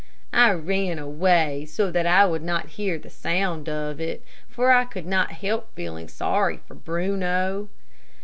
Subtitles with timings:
[0.33, 4.83] I ran away so that I would not hear the sound of it, for I
[4.85, 7.69] could not help feeling sorry for Bruno.